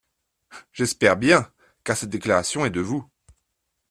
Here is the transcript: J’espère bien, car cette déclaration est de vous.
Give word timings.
J’espère 0.73 1.15
bien, 1.15 1.47
car 1.83 1.95
cette 1.95 2.09
déclaration 2.09 2.65
est 2.65 2.71
de 2.71 2.81
vous. 2.81 3.05